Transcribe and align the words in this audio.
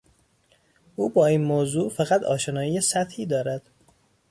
او 0.95 1.09
با 1.09 1.25
این 1.25 1.41
موضوع 1.43 1.89
فقط 1.89 2.23
آشنایی 2.23 2.81
سطحی 2.81 3.25
دارد. 3.25 3.61